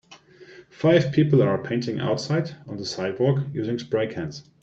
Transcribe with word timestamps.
Five 0.71 1.11
people 1.11 1.43
are 1.43 1.61
painting 1.63 1.99
outside 1.99 2.55
on 2.67 2.77
the 2.77 2.85
sidewalk 2.85 3.43
using 3.53 3.77
spray 3.77 4.07
cans. 4.07 4.49